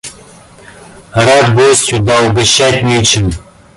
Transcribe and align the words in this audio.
–Рад 1.13 1.53
гостю, 1.53 1.99
да 1.99 2.21
угощать 2.23 2.81
нечем. 2.81 3.29